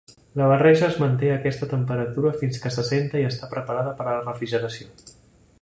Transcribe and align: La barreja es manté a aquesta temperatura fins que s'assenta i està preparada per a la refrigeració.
La 0.39 0.45
barreja 0.51 0.87
es 0.87 0.95
manté 1.01 1.29
a 1.33 1.35
aquesta 1.41 1.69
temperatura 1.75 2.33
fins 2.41 2.59
que 2.65 2.73
s'assenta 2.79 3.23
i 3.25 3.29
està 3.31 3.53
preparada 3.55 3.93
per 4.01 4.07
a 4.07 4.13
la 4.17 4.27
refrigeració. 4.27 4.93